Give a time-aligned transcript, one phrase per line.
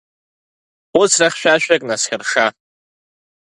[0.91, 2.45] Хәыцра хьшәашәак насхьырша.